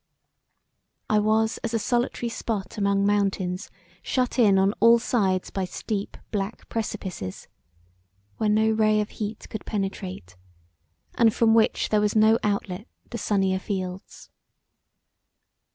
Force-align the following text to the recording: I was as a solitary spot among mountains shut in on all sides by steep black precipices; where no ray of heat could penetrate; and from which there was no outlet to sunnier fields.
I 1.11 1.19
was 1.19 1.59
as 1.59 1.75
a 1.75 1.77
solitary 1.77 2.29
spot 2.29 2.75
among 2.79 3.05
mountains 3.05 3.69
shut 4.01 4.39
in 4.39 4.57
on 4.57 4.73
all 4.79 4.97
sides 4.97 5.51
by 5.51 5.65
steep 5.65 6.17
black 6.31 6.67
precipices; 6.69 7.47
where 8.37 8.49
no 8.49 8.71
ray 8.71 8.99
of 8.99 9.09
heat 9.11 9.47
could 9.51 9.63
penetrate; 9.63 10.35
and 11.13 11.31
from 11.31 11.53
which 11.53 11.89
there 11.89 12.01
was 12.01 12.15
no 12.15 12.39
outlet 12.43 12.87
to 13.11 13.19
sunnier 13.19 13.59
fields. 13.59 14.31